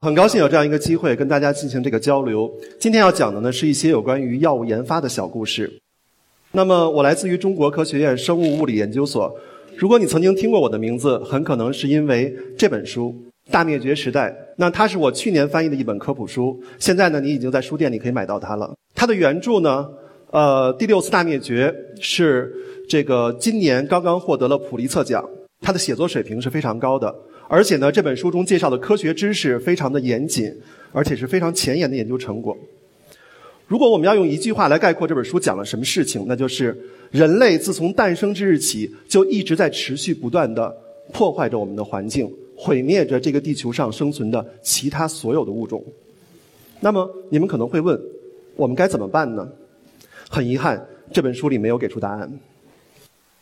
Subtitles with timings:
[0.00, 2.48] 很高兴有这样一个机会跟大家进行这个交流。
[2.78, 5.68] 今天要讲的呢是一些有关于药物研发的小故事。
[6.52, 9.34] 那么我来自于中国科学院生物物理研究所。
[9.76, 13.12] 如果你曾经听过我的名字，很可能是因为这本书
[13.52, 14.30] 《大灭绝时代》。
[14.56, 16.56] 那它是我去年翻译的一本科普书。
[16.78, 18.72] 现在呢，你已经在书店里可以买到它了。
[18.94, 19.84] 它的原著呢，
[20.30, 22.54] 呃，第六次大灭绝是
[22.88, 25.28] 这个今年刚刚获得了普利策奖。
[25.60, 27.12] 它的写作水平是非常高的。
[27.48, 30.54] 而且呢，这本书中介绍的科学知识非常的严谨，
[30.92, 32.56] 而且是非常前沿的研究成果。
[33.66, 36.78] 如果我们要用一句话来概括这本书讲了什么事情，那就是
[37.10, 40.74] 人类自从诞生之日起，就一直在持续不断的
[41.12, 45.82] 破坏着我们的环境，毁灭着这个地球上生存的其他所有的物种。
[46.80, 47.98] 那么你们可能会问，
[48.56, 49.48] 我们该怎么办呢？
[50.28, 52.30] 很遗憾，这本书里没有给出答案。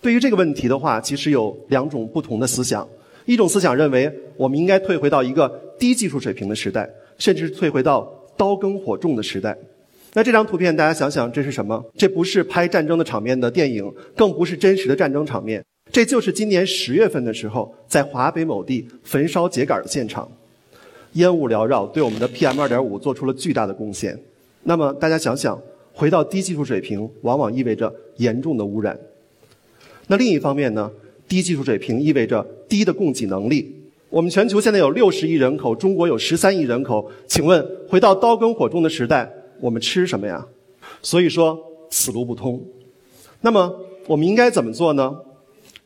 [0.00, 2.88] 对于这个问题的话，其实有两种不同的思想。
[3.24, 9.56] 一种思想认为，我们应该退回到一个低技术水平的时代，甚至退回到刀耕火种的时代。
[10.12, 11.84] 那这张图片，大家想想，这是什么？
[11.96, 15.64] 这不是拍战争的场面的电影，更不是真实的战争场面。
[15.92, 20.30] 这就是今年十月份的时候，在华北某地焚烧秸秆的现场，
[21.12, 24.18] 烟雾缭绕，对我们的 PM 二点五做出了巨大的贡献。
[24.64, 25.60] 那么大家想想，
[25.92, 28.98] 回到低技术水平，往往意味着严重的污染。
[30.06, 30.90] 那另一方面呢？
[31.30, 33.72] 低技术水平意味着低的供给能力。
[34.08, 37.08] 我们全球现在有六十亿人口，中国有十三亿人口。
[37.28, 40.44] 请问，回到刀耕火种的时代，我们吃什么呀？
[41.00, 41.56] 所以说，
[41.88, 42.60] 此路不通。
[43.40, 43.72] 那么，
[44.08, 45.16] 我们应该怎么做呢？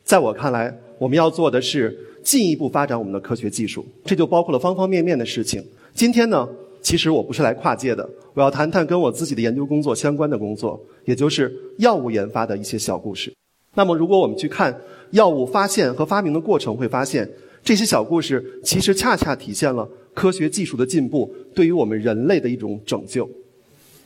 [0.03, 5.63] 在我看来，我们要做的是进一步发展我们的科学技术，这就包括了方方面面的事情。
[5.93, 6.49] 今天呢，
[6.81, 13.31] 其实我不是来跨界的，我要谈谈跟我自己的研究工作相关的工作，也就是药物研发的一些小故事。
[13.75, 14.75] 那么，如果我们去看。
[15.11, 17.29] 药物发现和发明的过程，会发现
[17.63, 23.29] 这些小故事其实恰恰体现了科学技术的进步对于我们人类的一种拯救。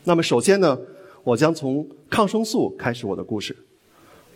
[0.04, 0.78] 那么，首先呢，
[1.22, 3.54] 我将从抗生素开始我的故事。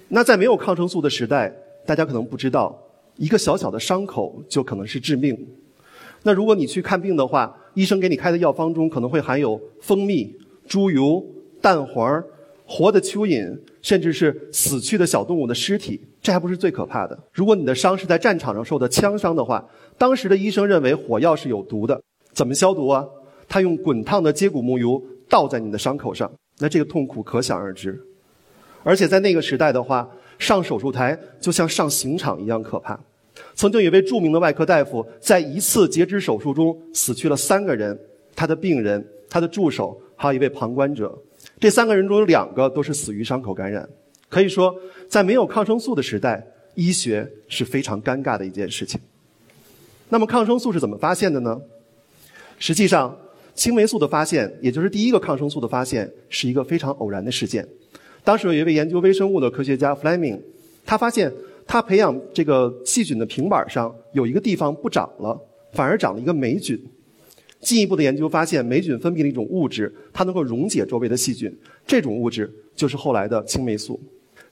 [0.09, 1.55] 那在没有抗生素的时代，
[1.87, 2.79] 大家可能不知道，
[3.17, 5.37] 一个小小的伤口就可能是致命。
[6.23, 10.35] 那如果你去看病的话，医生给你开的药方中可能会含有蜂蜜、
[10.67, 11.25] 猪油、
[11.61, 12.23] 蛋黄、
[12.67, 16.01] 活的蚯蚓，甚至是死去的小动物的尸体。
[16.23, 17.19] 这还不是最可怕的。
[17.33, 19.65] 如果你的伤是在战场上受的枪伤的话，
[19.99, 22.01] 当时的医生认为火药是有毒的，
[22.33, 23.05] 怎么消毒啊？
[23.47, 28.01] 他用滚烫的接骨木油倒在你的伤口上，那这个痛苦可想而知。
[28.83, 30.09] 而且在那个时代的话，
[30.39, 32.99] 上手术台就像上刑场一样可怕。
[33.55, 37.99] 曾经有位著名的外科大夫，在一次截肢手术中死去了三个人，
[38.35, 41.17] 他的病人、他的助手，还有一位旁观者。
[41.65, 43.89] 这三个人中有两个都是死于伤口感染。
[44.29, 44.77] 可以说，
[45.09, 49.01] 在没有抗生素的时代，医学是非常尴尬的一件事情。
[50.11, 51.59] 那么，抗生素是怎么发现的呢？
[52.59, 53.17] 实际上，
[53.55, 57.67] 青霉素的发现，也就是第一个抗生素的发现，是一个非常偶然的事件。
[58.23, 60.39] 当时有一位研究微生物的科学家 Fleming，
[60.85, 61.33] 他发现
[61.67, 65.41] 他培养这个细菌的平板上有一个地方不长了，
[65.73, 66.79] 反而长了一个霉菌。
[67.65, 71.53] 进一步的研究发现，霉菌分泌了一种物质，它能够溶解周围的细菌，
[71.87, 73.99] 这种物质就是后来的青霉素。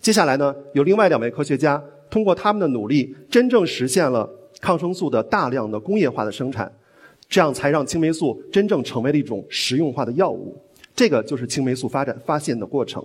[0.00, 1.80] 接下来呢，有另外两位科学家
[2.10, 4.28] 通过他们的努力，真正实现了
[4.60, 6.72] 抗生素的大量的工业化的生产，
[7.28, 10.56] 这样才让青霉素真正成为了一种实用化的药物。
[10.96, 13.04] 这个就是青霉素发展发现的过程。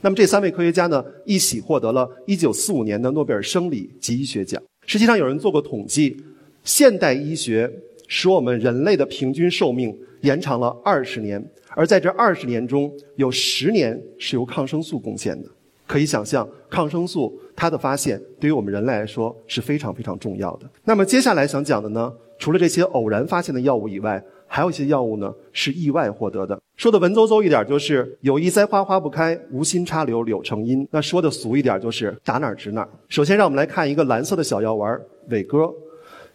[0.00, 4.62] 那么这三位科学家呢，一起获得了一九四五年的诺贝尔生理及医学奖。
[4.86, 6.16] 实际上有人做过统计，
[6.64, 7.70] 现代医学
[8.10, 11.40] 使我们人类的平均寿命延长了二十年，
[11.76, 15.48] 而在这二十年中，有十年是由抗生素贡献的。
[15.86, 20.68] 可以想象，抗生素它的发现对于我们人类来说是非常非常重要的。
[20.82, 26.60] 那么接下来想讲的呢，除了这些偶然发现的药物以外，还有一些药物呢是意外获得的。
[26.76, 30.84] 说的文绉绉一点，就是有意栽花花不开，无心插柳柳成荫。
[30.90, 32.88] 那说的俗一点，就是打哪儿指哪儿。
[33.08, 35.72] 首先，让我们来看一个蓝色的小药丸伟哥，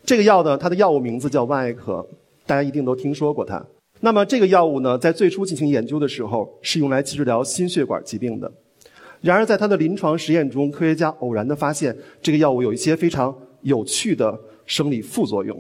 [0.06, 2.06] 这个药呢，它的药物名字叫万艾可，
[2.46, 3.66] 大家一定都听说过它。
[4.02, 8.52] 那么这个药物呢，在最初进行研究的时候，是用来治疗心血管疾病的。
[9.22, 14.38] 然而，在他的临床实验中，科学家偶然地发现，这个药物有一些非常有趣的
[14.68, 15.60] 生理副作用。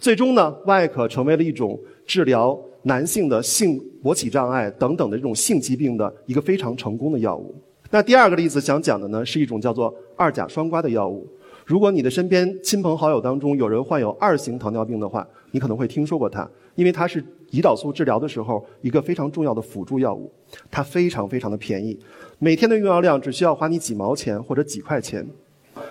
[0.00, 7.54] 最终呢，万艾可成为了一种治疗男性的性勃起障碍等等的这种性疾病的一个非常成功的药物。
[7.90, 11.24] 那第二个例子想讲的呢，是一种叫做二甲双胍的药物。
[11.66, 17.20] 如果你的身边亲朋好友当中有人患有二型糖尿病的话，你可能会听说过它，因为它是
[17.50, 20.32] 胰岛素治疗的时候一个非常重要的辅助药物。
[20.70, 21.98] 它非常非常的便宜，
[22.38, 25.26] 每天的用药量只需要花你几毛钱或者几块钱。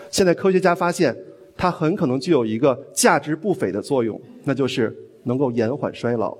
[0.09, 1.13] 现在科学家发现，
[1.57, 6.37] 它很可能具有一个价值不菲的作用，那就是能够延缓衰老。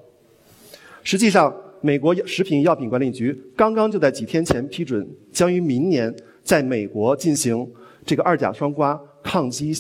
[1.04, 7.70] 实际上，美国食品药品管理局刚刚就在几天前批准，将于明年在美国进行
[8.06, 9.74] 这个二甲双胍抗击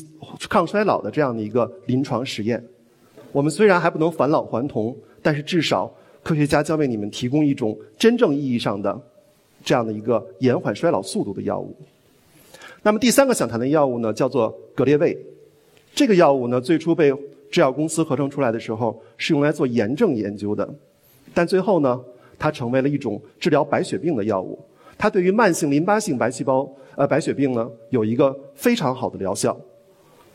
[0.50, 2.62] 抗衰老的这样的一个临床实验。
[3.32, 5.94] 我们虽然还不能返老还童，但是至少
[6.24, 9.00] 科学家将为你们提供一种真正意义上的
[9.64, 11.76] 这样的一个延缓衰老速度的药物。
[12.82, 15.16] 那么第三个想谈的药物呢，叫做格列卫。
[15.94, 17.14] 这个药物呢，最初被
[17.52, 20.68] 制药公司合成出来的时候，是用来做炎症研究的。
[21.36, 22.02] 但最后呢，
[22.40, 24.58] 它成为了一种治疗白血病的药物。
[24.98, 29.56] 它对于慢性淋巴性白细胞呃白血病呢，有一个非常好的疗效。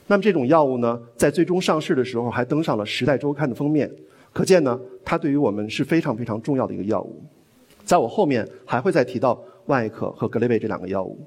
[0.07, 3.91] 那么这种药物呢，在最终上市的时候还登上了《时代周刊》的封面，
[4.33, 7.23] 可见呢，它对于我们是非常非常重要的一个药物。
[7.85, 11.19] 在我后面还会再提到万艾可和格雷贝这两个药物。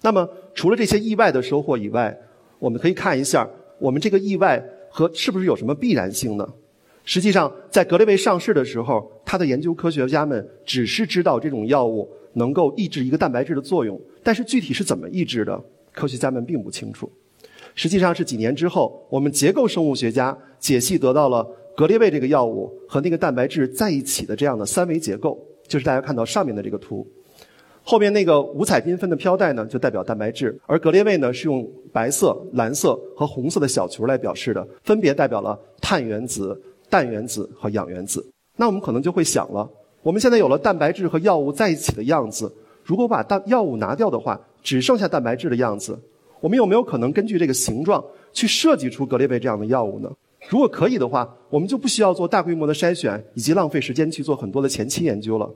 [0.00, 2.16] 那么除了这些意外的收获以外，
[2.58, 6.48] 我们可以看一下我们这个意外和是不是有什么必然性呢？
[7.04, 15.60] 实际上，在格列卫上市的时候，他的研究科学家们只是知道这种药物能够抑制一个蛋白质的作用，但是具体是怎么抑制的，
[15.92, 17.10] 科学家们并不清楚。
[17.74, 21.44] 实际上是几年之后，我们结构生物学家解析得到了
[21.76, 27.06] 格列卫这个药物和那个蛋白质在一起的这样的三维结构，就是大家看到上面的这个图。
[27.82, 36.62] 后面那个五彩缤纷的飘带呢，就代表蛋白质，而格列卫呢是用白色、蓝色和红色的小球来表示的，分别代表了碳原子。
[36.92, 38.22] 氮原子和氧原子，
[38.54, 39.66] 那我们可能就会想了：
[40.02, 42.52] 我们现在有了蛋白质和药物在一起的样子，
[42.84, 45.98] 如果把蛋药物拿掉的话，只剩下蛋白质的样子，
[46.38, 48.04] 我们有没有可能根据这个形状
[48.34, 50.12] 去设计出格列卫这样的药物呢？
[50.50, 55.48] 如果可以的话，我们就不需要做大规模的筛选以及浪费时间去做很多的前期研究了。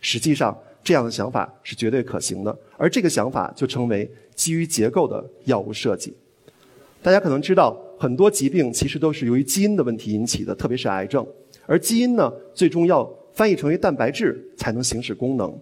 [0.00, 6.12] 实际上，这样的想法是绝对可行的，而这个想法就称为基于结构的药物设计。
[7.02, 7.76] 大家可能知道。
[8.00, 11.26] 很多疾病其实都是由于基因的问题引起的，特别是癌症。
[11.66, 15.52] 而基因呢，最终要翻译成为蛋白质才能行使功能。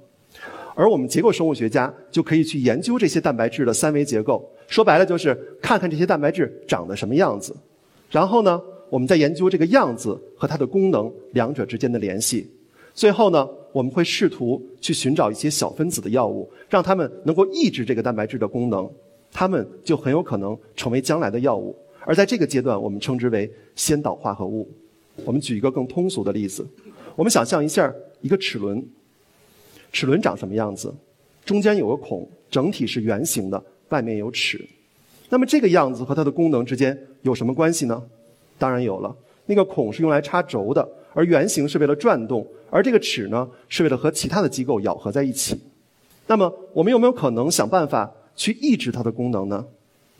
[0.74, 7.56] 而我们结构生物学家就可以去研究这些蛋白质的三维结构，说白了就是看看这些蛋白质长得什么样子。
[8.10, 8.60] 然后呢，
[8.90, 12.50] 我们再研究这个样子和它的功能两者之间的联系。
[12.92, 18.86] 最后呢，我们会试图去寻找一些小分子的药物，让它们能够抑制这个蛋白质的功能，
[19.38, 21.76] 它们就很有可能成为将来的药物。
[22.06, 24.66] 而在这个阶段，我们称之为先导化合物。
[25.26, 26.66] 我们举一个更通俗的例子，
[27.14, 27.92] 我们想象一下
[28.22, 28.82] 一个齿轮，
[29.92, 30.90] 齿轮长什么样子？
[31.44, 34.66] 中间有个孔，整体是圆形的，外面有齿。
[35.28, 38.02] 那么这个样子和它的功能之间有什么关系呢？
[38.56, 39.14] 当然有了。
[39.44, 45.60] 那个孔是用来插轴的，而圆形是为了转动，而这个齿呢是为了和其他的机构咬合在一起。
[46.26, 49.64] 那么我们有没有可能想办法去抑制它的功能呢？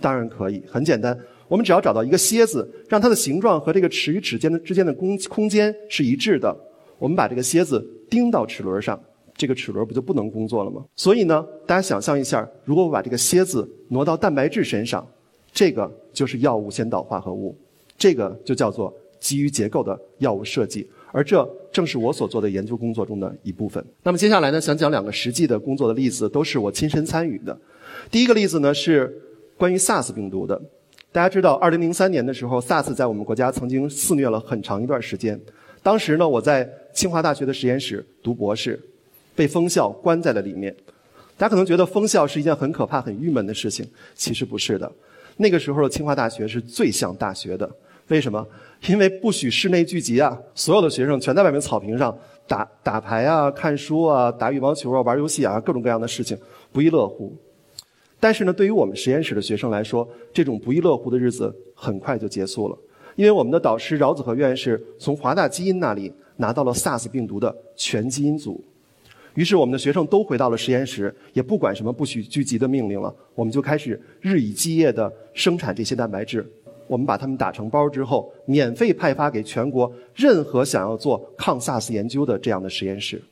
[0.01, 1.17] 当然可以，很简单。
[1.49, 6.55] 我们只要找到一个楔子，让它的形状和这个齿与齿间的之间的空空间是一致的，
[6.99, 9.01] 我们把这个楔子钉到齿轮上，
[9.37, 10.85] 这个齿轮不就不能工作了吗？
[10.97, 15.07] 所以呢，大家想象一下，如果我把这个楔子挪到蛋白质身上，
[15.53, 17.57] 这个就是药物先导化合物，
[17.97, 23.83] 这个就叫做基于结构的药物设计，而这正是我所做的研究工作中的一部分。
[24.03, 27.57] 那么接下来呢，想讲两个实际的工作的例子，都是我亲身参与的。
[28.11, 29.23] 第一个例子呢是
[29.57, 30.61] 关于 SARS 病毒的。
[31.13, 35.41] 大家知道，二零零三年的时候，SARS 在我们国家曾经肆虐了很长一段时间。
[35.83, 38.79] 当时呢，我在清华大学的实验室读博士，
[39.35, 40.75] 被封校关在了里面。
[41.39, 44.91] 大家可能觉得封校是一件很可怕、很郁闷的事情，其实不是的。
[45.37, 47.71] 那个时候的清华大学是最像大学的。
[48.09, 48.47] 为什么？
[48.87, 56.37] 因为不许室内聚集啊，所有的学生全在外面草坪上打打牌啊、看书啊、打羽毛球啊、玩游戏啊，各种各样的事情，
[56.73, 57.35] 不亦乐乎。
[58.27, 62.77] 但是呢，对于我们实验室的学生来说，这种不亦乐乎的日子很快就结束了，
[63.15, 68.61] 因为我们的导师饶子和院士从华大基因那里拿到了 SARS 病毒的全基因组，
[69.35, 76.45] 于是我们的学生都回到了实验室，也不管什么不许聚集的命令了，我们就开始日以继夜地生产这些蛋白质，
[76.89, 83.23] 我们把它们打成包之后，免费派发给全国任何想要做抗 SARS 研究的这样的实验室。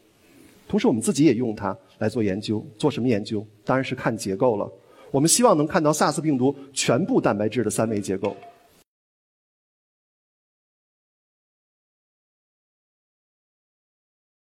[0.68, 2.64] 同时，我们自己也用它来做研究。
[2.78, 3.44] 做什么研究？
[3.64, 4.70] 当然是看结构了。
[5.14, 8.36] 我们希望能看到 SARS 病毒全部蛋白质的三维结构。